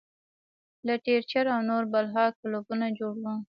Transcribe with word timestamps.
لټرېچر 0.87 1.45
او 1.53 1.59
نور 1.69 1.83
بلها 1.93 2.25
کلبونه 2.39 2.85
جوړ 2.97 3.13
وي- 3.23 3.35